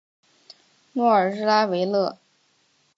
[0.93, 2.17] 诺尔日拉维勒。